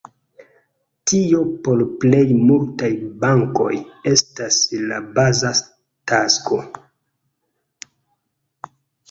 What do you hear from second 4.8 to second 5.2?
la